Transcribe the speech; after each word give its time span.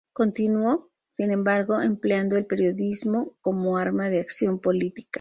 Continuó, 0.13 0.89
sin 1.11 1.29
embargo, 1.29 1.79
empleando 1.79 2.35
el 2.35 2.47
periodismo 2.47 3.35
como 3.39 3.77
arma 3.77 4.09
de 4.09 4.19
acción 4.19 4.59
política. 4.59 5.07